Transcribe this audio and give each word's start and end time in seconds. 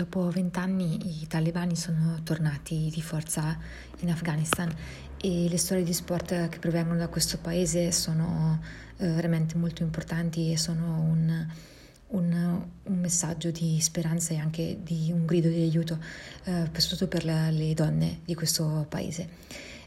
dopo 0.00 0.30
vent'anni 0.30 1.20
i 1.22 1.26
talebani 1.26 1.76
sono 1.76 2.20
tornati 2.22 2.88
di 2.90 3.02
forza 3.02 3.58
in 3.98 4.10
Afghanistan 4.10 4.74
e 5.20 5.46
le 5.46 5.58
storie 5.58 5.84
di 5.84 5.92
sport 5.92 6.48
che 6.48 6.58
provengono 6.58 6.98
da 6.98 7.08
questo 7.08 7.36
paese 7.36 7.92
sono 7.92 8.58
eh, 8.96 9.06
veramente 9.08 9.56
molto 9.58 9.82
importanti 9.82 10.52
e 10.52 10.56
sono 10.56 11.02
un, 11.02 11.46
un, 12.08 12.62
un, 12.84 12.98
messaggio 12.98 13.50
di 13.50 13.78
speranza 13.82 14.32
e 14.32 14.38
anche 14.38 14.78
di 14.82 15.10
un 15.12 15.26
grido 15.26 15.48
di 15.50 15.60
aiuto, 15.60 15.98
eh, 16.44 16.64
soprattutto 16.72 17.06
per 17.06 17.26
la, 17.26 17.50
le 17.50 17.74
donne 17.74 18.20
di 18.24 18.34
questo 18.34 18.86
paese. 18.88 19.28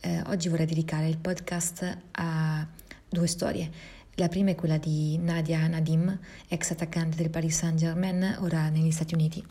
Eh, 0.00 0.22
oggi 0.28 0.48
vorrei 0.48 0.66
dedicare 0.66 1.06
il 1.06 1.18
podcast 1.18 1.98
a 2.12 2.66
due 3.06 3.26
storie. 3.26 3.96
La 4.14 4.28
prima 4.28 4.50
è 4.50 4.54
quella 4.54 4.78
di 4.78 5.18
Nadia 5.18 5.64
Nadim, 5.66 6.18
ex 6.48 6.70
attaccante 6.70 7.16
del 7.18 7.30
Paris 7.30 7.58
Saint-Germain, 7.58 8.38
ora 8.40 8.70
negli 8.70 8.90
Stati 8.90 9.14
Uniti. 9.14 9.44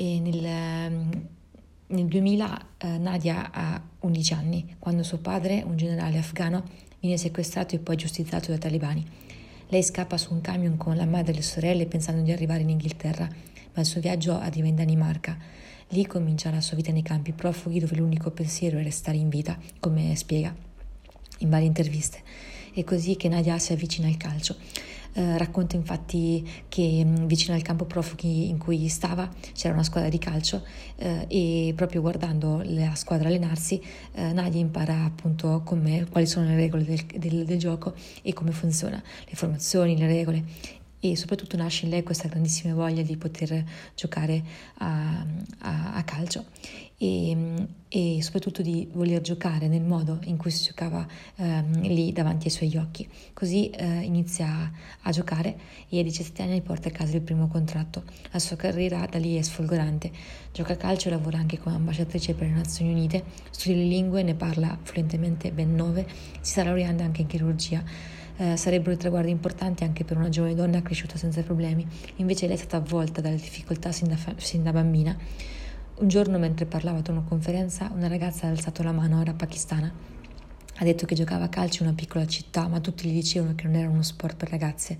Nel, 0.00 0.44
ehm, 0.44 1.28
nel 1.88 2.06
2000 2.06 2.66
eh, 2.78 2.98
Nadia 2.98 3.50
ha 3.52 3.82
11 4.00 4.32
anni, 4.32 4.76
quando 4.78 5.02
suo 5.02 5.18
padre, 5.18 5.62
un 5.62 5.76
generale 5.76 6.16
afghano, 6.16 6.64
viene 7.00 7.18
sequestrato 7.18 7.74
e 7.74 7.78
poi 7.78 7.96
giustiziato 7.96 8.48
dai 8.48 8.58
talebani. 8.58 9.06
Lei 9.68 9.82
scappa 9.82 10.16
su 10.16 10.32
un 10.32 10.40
camion 10.40 10.76
con 10.78 10.96
la 10.96 11.04
madre 11.04 11.32
e 11.32 11.34
le 11.36 11.42
sorelle 11.42 11.86
pensando 11.86 12.22
di 12.22 12.32
arrivare 12.32 12.62
in 12.62 12.70
Inghilterra, 12.70 13.28
ma 13.74 13.80
il 13.80 13.86
suo 13.86 14.00
viaggio 14.00 14.38
arriva 14.38 14.66
in 14.66 14.76
Danimarca. 14.76 15.36
Lì 15.88 16.06
comincia 16.06 16.50
la 16.50 16.60
sua 16.60 16.76
vita 16.76 16.92
nei 16.92 17.02
campi 17.02 17.32
profughi 17.32 17.78
dove 17.78 17.96
l'unico 17.96 18.30
pensiero 18.30 18.78
è 18.78 18.82
restare 18.82 19.18
in 19.18 19.28
vita, 19.28 19.58
come 19.80 20.16
spiega 20.16 20.54
in 21.38 21.50
varie 21.50 21.66
interviste. 21.66 22.22
È 22.72 22.84
così 22.84 23.16
che 23.16 23.28
Nadia 23.28 23.58
si 23.58 23.72
avvicina 23.72 24.06
al 24.06 24.16
calcio. 24.16 24.56
Eh, 25.12 25.36
racconta 25.38 25.74
infatti 25.74 26.48
che 26.68 27.02
mm, 27.04 27.26
vicino 27.26 27.56
al 27.56 27.62
campo 27.62 27.84
profughi 27.84 28.48
in 28.48 28.58
cui 28.58 28.86
stava 28.86 29.28
c'era 29.54 29.74
una 29.74 29.82
squadra 29.82 30.08
di 30.08 30.18
calcio 30.18 30.62
eh, 30.94 31.26
e 31.26 31.72
proprio 31.74 32.00
guardando 32.00 32.62
la 32.64 32.94
squadra 32.94 33.26
allenarsi 33.26 33.82
eh, 34.12 34.32
Nadia 34.32 34.60
impara 34.60 35.02
appunto 35.02 35.64
quali 35.64 36.26
sono 36.26 36.46
le 36.46 36.54
regole 36.54 36.84
del, 36.84 37.04
del, 37.16 37.44
del 37.44 37.58
gioco 37.58 37.92
e 38.22 38.32
come 38.32 38.52
funziona, 38.52 39.02
le 39.26 39.34
formazioni, 39.34 39.98
le 39.98 40.06
regole 40.06 40.44
e 41.00 41.16
soprattutto 41.16 41.56
nasce 41.56 41.86
in 41.86 41.90
lei 41.90 42.02
questa 42.02 42.28
grandissima 42.28 42.74
voglia 42.74 43.02
di 43.02 43.16
poter 43.16 43.64
giocare 43.94 44.42
a, 44.78 45.26
a, 45.58 45.94
a 45.94 46.02
calcio 46.04 46.44
e, 47.02 47.66
e, 47.88 48.22
soprattutto 48.22 48.60
di 48.60 48.86
voler 48.92 49.22
giocare 49.22 49.68
nel 49.68 49.80
modo 49.80 50.18
in 50.24 50.36
cui 50.36 50.50
si 50.50 50.64
giocava 50.64 51.06
eh, 51.36 51.62
lì 51.80 52.12
davanti 52.12 52.48
ai 52.48 52.52
suoi 52.52 52.76
occhi. 52.76 53.08
Così 53.32 53.70
eh, 53.70 54.02
inizia 54.02 54.70
a 55.00 55.10
giocare 55.10 55.58
e 55.88 55.98
a 55.98 56.02
17 56.02 56.42
anni 56.42 56.60
porta 56.60 56.88
a 56.88 56.92
casa 56.92 57.16
il 57.16 57.22
primo 57.22 57.48
contratto. 57.48 58.04
La 58.32 58.38
sua 58.38 58.56
carriera 58.56 59.06
da 59.10 59.18
lì 59.18 59.36
è 59.36 59.42
sfolgorante. 59.42 60.12
Gioca 60.52 60.74
a 60.74 60.76
calcio 60.76 61.08
e 61.08 61.12
lavora 61.12 61.38
anche 61.38 61.58
come 61.58 61.76
ambasciatrice 61.76 62.34
per 62.34 62.48
le 62.48 62.54
Nazioni 62.54 62.92
Unite, 62.92 63.24
studia 63.48 63.80
le 63.80 63.88
lingue, 63.88 64.22
ne 64.22 64.34
parla 64.34 64.78
fluentemente 64.82 65.50
ben 65.52 65.74
nove, 65.74 66.06
si 66.42 66.50
sta 66.50 66.64
laureando 66.64 67.02
anche 67.02 67.22
in 67.22 67.28
chirurgia 67.28 67.82
eh, 68.40 68.56
sarebbero 68.56 68.96
traguardi 68.96 69.30
importanti 69.30 69.84
anche 69.84 70.02
per 70.02 70.16
una 70.16 70.30
giovane 70.30 70.54
donna 70.54 70.80
cresciuta 70.80 71.18
senza 71.18 71.42
problemi. 71.42 71.86
Invece 72.16 72.46
lei 72.46 72.56
è 72.56 72.58
stata 72.58 72.78
avvolta 72.78 73.20
dalle 73.20 73.36
difficoltà 73.36 73.92
sin 73.92 74.08
da, 74.08 74.16
sin 74.36 74.62
da 74.62 74.72
bambina. 74.72 75.14
Un 75.96 76.08
giorno, 76.08 76.38
mentre 76.38 76.64
parlava 76.64 76.98
ad 76.98 77.08
una 77.08 77.20
conferenza, 77.20 77.90
una 77.94 78.08
ragazza 78.08 78.46
ha 78.46 78.50
alzato 78.50 78.82
la 78.82 78.92
mano, 78.92 79.20
era 79.20 79.34
pakistana. 79.34 79.92
Ha 80.80 80.84
detto 80.84 81.04
che 81.04 81.14
giocava 81.14 81.44
a 81.44 81.48
calcio 81.50 81.82
in 81.82 81.90
una 81.90 81.96
piccola 81.96 82.26
città, 82.26 82.66
ma 82.66 82.80
tutti 82.80 83.06
gli 83.06 83.12
dicevano 83.12 83.54
che 83.54 83.64
non 83.64 83.74
era 83.74 83.90
uno 83.90 84.02
sport 84.02 84.36
per 84.36 84.48
ragazze. 84.48 84.96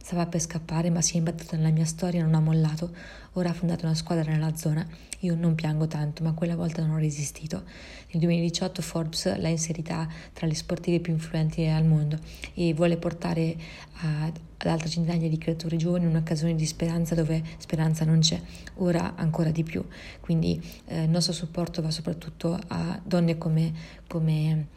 Stava 0.00 0.24
per 0.24 0.40
scappare, 0.40 0.88
ma 0.88 1.02
si 1.02 1.14
è 1.14 1.18
imbattuta 1.18 1.54
nella 1.54 1.68
mia 1.68 1.84
storia 1.84 2.20
e 2.20 2.22
non 2.22 2.32
ha 2.32 2.40
mollato. 2.40 2.94
Ora 3.34 3.50
ha 3.50 3.52
fondato 3.52 3.84
una 3.84 3.94
squadra 3.94 4.32
nella 4.32 4.56
zona. 4.56 4.88
Io 5.20 5.34
non 5.34 5.54
piango 5.54 5.86
tanto, 5.86 6.22
ma 6.24 6.32
quella 6.32 6.56
volta 6.56 6.80
non 6.80 6.94
ho 6.94 6.98
resistito. 6.98 7.64
Nel 8.10 8.22
2018 8.22 8.80
Forbes 8.80 9.36
l'ha 9.38 9.48
inserita 9.48 10.08
tra 10.32 10.46
le 10.46 10.54
sportive 10.54 10.98
più 11.00 11.12
influenti 11.12 11.66
al 11.66 11.84
mondo 11.84 12.18
e 12.54 12.72
vuole 12.72 12.96
portare 12.96 13.54
ad 14.00 14.40
altre 14.64 14.88
centinaia 14.88 15.28
di 15.28 15.36
creatori 15.36 15.76
giovani 15.76 16.06
un'occasione 16.06 16.54
di 16.54 16.64
speranza 16.64 17.14
dove 17.14 17.42
speranza 17.58 18.06
non 18.06 18.20
c'è, 18.20 18.40
ora 18.76 19.14
ancora 19.14 19.50
di 19.50 19.62
più. 19.62 19.84
Quindi 20.20 20.58
eh, 20.86 21.02
il 21.02 21.10
nostro 21.10 21.34
supporto 21.34 21.82
va 21.82 21.90
soprattutto 21.90 22.58
a 22.68 22.98
donne 23.04 23.36
come, 23.36 23.74
come, 24.06 24.68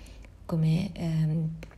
come 0.52 0.90
eh, 0.92 1.70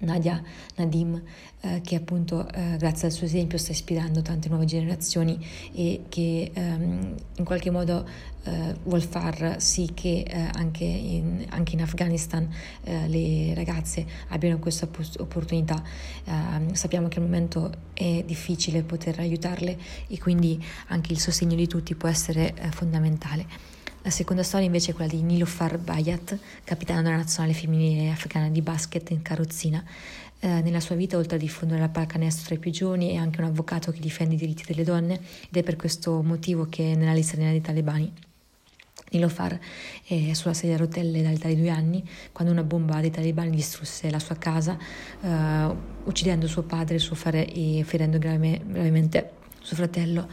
Nadia 0.00 0.42
Nadim, 0.76 1.22
eh, 1.60 1.80
che 1.84 1.94
appunto 1.94 2.48
eh, 2.48 2.76
grazie 2.76 3.06
al 3.06 3.12
suo 3.12 3.26
esempio 3.26 3.56
sta 3.56 3.70
ispirando 3.70 4.20
tante 4.20 4.48
nuove 4.48 4.64
generazioni 4.64 5.38
e 5.72 6.06
che 6.08 6.50
ehm, 6.52 7.14
in 7.36 7.44
qualche 7.44 7.70
modo 7.70 8.04
eh, 8.42 8.74
vuol 8.82 9.02
far 9.02 9.60
sì 9.60 9.92
che 9.94 10.24
eh, 10.26 10.48
anche 10.54 10.82
in, 10.82 11.46
anche, 11.50 11.74
in, 11.74 11.82
Afghanistan 11.82 12.48
eh, 12.82 13.06
le 13.06 13.54
ragazze 13.54 14.04
abbiano 14.28 14.58
questa 14.58 14.88
opportunità. 15.18 15.80
Ehm, 16.24 16.72
sappiamo 16.72 17.06
che 17.06 17.18
al 17.18 17.26
momento 17.26 17.70
è 17.92 18.24
difficile 18.26 18.82
poter 18.82 19.20
aiutarle 19.20 19.78
e 20.08 20.18
quindi 20.18 20.60
anche 20.88 21.12
il 21.12 21.20
sostegno 21.20 21.54
di 21.54 21.68
tutti 21.68 21.94
può 21.94 22.08
essere 22.08 22.54
eh, 22.54 22.70
fondamentale. 22.72 23.78
La 24.02 24.10
seconda 24.10 24.42
storia 24.42 24.64
invece 24.64 24.92
è 24.92 24.94
quella 24.94 25.10
di 25.10 25.20
Nilofar 25.20 25.76
Bayat, 25.76 26.38
capitano 26.64 27.02
della 27.02 27.16
nazionale 27.16 27.52
femminile 27.52 28.10
afghana 28.10 28.48
di 28.48 28.62
basket 28.62 29.10
in 29.10 29.20
carrozzina. 29.20 29.84
Eh, 30.38 30.62
nella 30.62 30.80
sua 30.80 30.94
vita, 30.94 31.18
oltre 31.18 31.36
a 31.36 31.38
diffondere 31.38 31.80
la 31.80 31.90
pallacanestro 31.90 32.46
tra 32.46 32.54
i 32.54 32.58
più 32.58 32.70
giovani, 32.70 33.10
è 33.10 33.16
anche 33.16 33.42
un 33.42 33.48
avvocato 33.48 33.92
che 33.92 34.00
difende 34.00 34.36
i 34.36 34.38
diritti 34.38 34.64
delle 34.66 34.84
donne 34.84 35.20
ed 35.50 35.54
è 35.54 35.62
per 35.62 35.76
questo 35.76 36.22
motivo 36.22 36.66
che 36.70 36.92
è 36.92 36.94
nella 36.94 37.12
lista 37.12 37.36
dei 37.36 37.60
talebani. 37.60 38.10
Nilofar 39.10 39.58
è 40.06 40.32
sulla 40.32 40.54
sedia 40.54 40.76
a 40.76 40.78
rotelle 40.78 41.20
dall'età 41.20 41.48
di 41.48 41.56
due 41.56 41.68
anni 41.68 42.02
quando 42.32 42.52
una 42.54 42.62
bomba 42.62 43.00
dei 43.02 43.10
talebani 43.10 43.50
distrusse 43.50 44.08
la 44.08 44.18
sua 44.18 44.36
casa, 44.36 44.78
eh, 45.20 45.76
uccidendo 46.04 46.46
suo 46.46 46.62
padre 46.62 46.98
suo 46.98 47.16
fare, 47.16 47.46
e 47.52 47.82
ferendo 47.84 48.16
grave, 48.16 48.62
gravemente 48.64 49.32
suo 49.60 49.76
fratello 49.76 50.26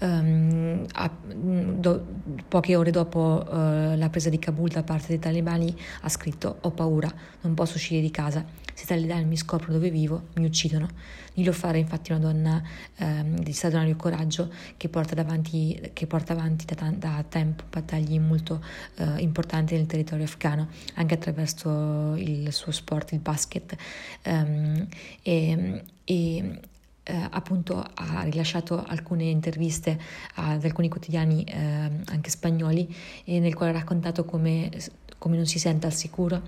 um, 0.00 0.86
a, 0.92 1.10
do, 1.22 2.06
poche 2.48 2.76
ore 2.76 2.90
dopo 2.90 3.44
uh, 3.46 3.96
la 3.96 4.08
presa 4.10 4.28
di 4.28 4.38
Kabul 4.38 4.68
da 4.68 4.82
parte 4.82 5.08
dei 5.08 5.18
talebani 5.18 5.74
ha 6.02 6.08
scritto 6.08 6.58
ho 6.60 6.70
paura, 6.70 7.12
non 7.42 7.54
posso 7.54 7.76
uscire 7.76 8.00
di 8.00 8.10
casa, 8.10 8.44
se 8.74 8.84
i 8.84 8.86
talebani 8.86 9.24
mi 9.24 9.36
scoprono 9.36 9.74
dove 9.74 9.90
vivo 9.90 10.28
mi 10.34 10.44
uccidono. 10.44 10.88
Nilofar 11.34 11.74
è 11.74 11.78
infatti 11.78 12.12
una 12.12 12.20
donna 12.20 12.62
um, 12.98 13.38
di 13.38 13.52
straordinario 13.52 13.96
coraggio 13.96 14.50
che 14.76 14.88
porta, 14.88 15.14
davanti, 15.14 15.90
che 15.92 16.06
porta 16.06 16.32
avanti 16.32 16.64
da, 16.64 16.92
da, 16.96 17.24
tempo 17.28 17.64
battaglie 17.70 18.18
molto 18.18 18.62
uh, 18.98 19.18
importanti 19.18 19.74
nel 19.76 19.86
territorio 19.86 20.24
afghano, 20.24 20.68
anche 20.94 21.14
attraverso 21.14 22.14
il 22.16 22.52
suo 22.52 22.72
sport, 22.72 23.12
il 23.12 23.20
basket. 23.20 23.76
Um, 24.24 24.86
e, 25.22 25.82
e 26.04 26.60
eh, 27.08 27.26
appunto 27.30 27.82
ha 27.94 28.22
rilasciato 28.22 28.84
alcune 28.86 29.24
interviste 29.24 29.98
ad 30.34 30.62
alcuni 30.62 30.88
quotidiani 30.88 31.42
eh, 31.42 31.56
anche 31.56 32.28
spagnoli 32.28 32.94
nel 33.24 33.54
quale 33.54 33.72
ha 33.72 33.78
raccontato 33.78 34.24
come, 34.26 34.70
come 35.16 35.36
non 35.36 35.46
si 35.46 35.58
sente 35.58 35.86
al 35.86 35.94
sicuro, 35.94 36.42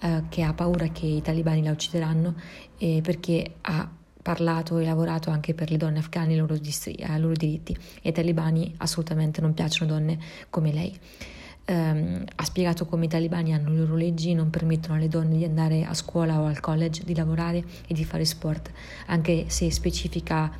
eh, 0.00 0.24
che 0.28 0.42
ha 0.42 0.52
paura 0.52 0.88
che 0.88 1.06
i 1.06 1.22
talibani 1.22 1.62
la 1.62 1.70
uccideranno 1.70 2.34
perché 3.02 3.56
ha 3.60 3.88
parlato 4.22 4.78
e 4.78 4.84
lavorato 4.84 5.30
anche 5.30 5.54
per 5.54 5.70
le 5.70 5.76
donne 5.76 5.98
afghane 5.98 6.32
e 6.32 6.34
i 6.34 6.38
loro, 6.38 6.56
loro 7.18 7.34
diritti. 7.34 7.72
E 7.72 8.08
ai 8.08 8.12
talibani 8.12 8.74
assolutamente 8.78 9.40
non 9.40 9.54
piacciono 9.54 9.92
donne 9.92 10.18
come 10.48 10.72
lei 10.72 10.98
ehm, 11.64 12.24
ha 12.34 12.44
spiegato 12.44 12.86
come 12.86 13.06
i 13.06 13.08
talibani 13.08 13.54
hanno 13.54 13.70
le 13.70 13.78
loro 13.78 13.96
leggi 13.96 14.34
non 14.34 14.50
permettono 14.50 14.94
alle 14.94 15.08
donne 15.08 15.36
di 15.36 15.44
andare 15.44 15.84
a 15.84 15.94
scuola 15.94 16.40
o 16.40 16.46
al 16.46 16.60
college, 16.60 17.02
di 17.04 17.14
lavorare 17.14 17.62
e 17.86 17.94
di 17.94 18.04
fare 18.04 18.24
sport, 18.24 18.70
anche 19.06 19.44
se 19.48 19.70
specifica 19.70 20.50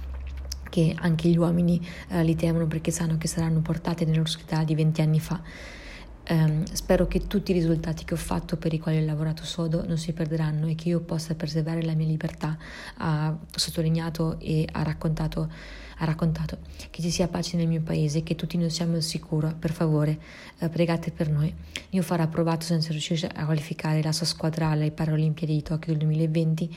che 0.70 0.94
anche 0.96 1.28
gli 1.28 1.36
uomini 1.36 1.84
eh, 2.08 2.24
li 2.24 2.36
temono 2.36 2.66
perché 2.66 2.90
sanno 2.90 3.18
che 3.18 3.26
saranno 3.26 3.60
portate 3.60 4.06
società 4.14 4.64
di 4.64 4.74
20 4.74 5.02
anni 5.02 5.20
fa. 5.20 5.40
Um, 6.28 6.64
spero 6.64 7.06
che 7.08 7.26
tutti 7.26 7.50
i 7.50 7.54
risultati 7.54 8.04
che 8.04 8.14
ho 8.14 8.18
fatto, 8.18 8.56
per 8.56 8.72
i 8.72 8.78
quali 8.78 8.98
ho 8.98 9.04
lavorato 9.04 9.44
sodo, 9.44 9.84
non 9.84 9.98
si 9.98 10.12
perderanno 10.12 10.68
e 10.68 10.74
che 10.76 10.88
io 10.90 11.00
possa 11.00 11.34
preservare 11.34 11.82
la 11.82 11.94
mia 11.94 12.06
libertà. 12.06 12.56
Ha 12.98 13.36
sottolineato 13.50 14.38
e 14.38 14.68
ha 14.70 14.82
raccontato, 14.82 15.50
ha 15.98 16.04
raccontato 16.04 16.58
che 16.90 17.02
ci 17.02 17.10
sia 17.10 17.26
pace 17.26 17.56
nel 17.56 17.66
mio 17.66 17.80
paese, 17.80 18.22
che 18.22 18.36
tutti 18.36 18.56
noi 18.56 18.70
siamo 18.70 18.94
al 18.94 19.02
sicuro. 19.02 19.54
Per 19.58 19.72
favore, 19.72 20.20
uh, 20.60 20.68
pregate 20.68 21.10
per 21.10 21.30
noi. 21.30 21.52
Io 21.90 22.02
farò 22.02 22.22
approvato 22.22 22.64
senza 22.64 22.90
riuscire 22.90 23.26
a 23.26 23.44
qualificare 23.44 24.02
la 24.02 24.12
sua 24.12 24.26
squadra 24.26 24.68
alle 24.68 24.92
Paralimpiadi 24.92 25.54
di 25.54 25.62
Tokyo 25.62 25.92
del 25.92 26.02
2020 26.02 26.76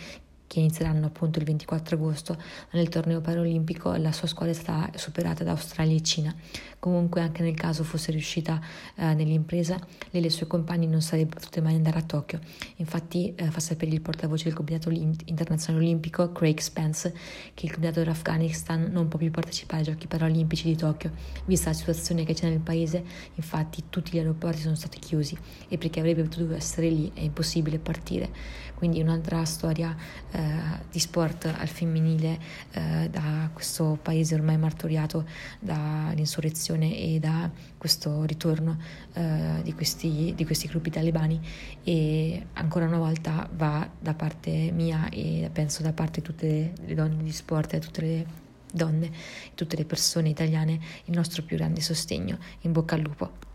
che 0.54 0.60
inizieranno 0.60 1.08
appunto 1.08 1.40
il 1.40 1.46
24 1.46 1.96
agosto 1.96 2.38
nel 2.74 2.88
torneo 2.88 3.22
paralimpico, 3.22 3.96
la 3.96 4.12
sua 4.12 4.28
squadra 4.28 4.54
è 4.54 4.58
stata 4.58 4.98
superata 5.00 5.44
da 5.44 5.50
Australia 5.50 5.96
e 5.96 6.02
Cina. 6.04 6.36
Comunque 6.78 7.22
anche 7.22 7.42
nel 7.42 7.56
caso 7.56 7.84
fosse 7.84 8.12
riuscita 8.12 8.62
eh, 8.96 9.16
nell'impresa, 9.16 9.80
lei 10.12 10.22
e 10.22 10.26
le 10.26 10.30
sue 10.30 10.46
compagne 10.46 10.86
non 10.86 11.02
sarebbero 11.02 11.40
potute 11.40 11.60
mai 11.60 11.74
andare 11.74 11.98
a 11.98 12.04
Tokyo. 12.04 12.40
Infatti 12.76 13.34
eh, 13.34 13.50
fa 13.50 13.60
sapere 13.60 13.90
il 13.90 14.02
portavoce 14.02 14.44
del 14.44 14.54
Comitato 14.54 14.92
Internazionale 14.92 15.84
Olimpico, 15.84 16.32
Craig 16.32 16.60
Spence, 16.60 17.16
che 17.56 17.66
il 17.66 17.72
Comitato 17.72 18.02
dell'Afghanistan 18.02 18.90
non 18.92 19.08
può 19.08 19.18
più 19.18 19.32
partecipare 19.32 19.82
ai 19.82 19.88
Giochi 19.88 20.06
Paralimpici 20.06 20.68
di 20.68 20.76
Tokyo, 20.76 21.12
vista 21.46 21.70
la 21.70 21.76
situazione 21.76 22.26
che 22.26 22.36
c'è 22.36 22.48
nel 22.48 22.60
paese, 22.60 23.04
infatti 23.36 23.86
tutti 23.90 24.12
gli 24.12 24.20
aeroporti 24.20 24.62
sono 24.62 24.76
stati 24.76 25.00
chiusi 25.00 25.36
e 25.68 25.80
perché 25.80 26.00
avrebbe 26.00 26.22
potuto 26.24 26.54
essere 26.54 26.90
lì 26.90 27.12
è 27.16 27.22
impossibile 27.22 27.80
partire. 27.80 28.62
Quindi 28.84 29.00
un'altra 29.02 29.46
storia 29.46 29.96
eh, 30.32 30.43
di 30.90 31.00
sport 31.00 31.45
al 31.45 31.68
femminile 31.68 32.40
eh, 32.72 33.10
da 33.10 33.50
questo 33.54 33.98
paese 34.01 34.36
ormai 34.36 34.57
martoriato 34.57 35.25
dall'insurrezione 35.60 36.98
e 36.98 37.19
da 37.19 37.50
questo 37.78 38.24
ritorno 38.24 38.78
eh, 39.13 39.62
di, 39.63 39.74
questi, 39.74 40.34
di 40.36 40.45
questi 40.45 40.68
gruppi 40.68 40.90
talebani 40.90 41.40
e 41.84 42.45
ancora 42.54 42.86
una 42.86 42.98
volta 42.98 43.50
va 43.56 43.90
da 44.00 44.13
parte 44.13 44.72
mia 44.72 45.10
e 45.10 45.50
penso 45.51 45.84
da 45.84 45.94
parte 45.94 46.22
di 46.22 46.25
tutte 46.25 46.74
le 46.86 46.94
donne 46.94 47.24
di 47.24 47.31
sport 47.31 47.74
e 47.74 47.80
tutte 47.80 48.01
le 48.01 48.25
donne 48.74 49.12
tutte 49.54 49.75
le 49.75 49.86
persone 49.86 50.30
italiane 50.30 50.80
il 51.06 51.13
nostro 51.13 51.44
più 51.44 51.57
grande 51.57 51.81
sostegno. 51.81 52.38
In 52.62 52.72
bocca 52.72 52.95
al 52.95 53.01
lupo. 53.01 53.53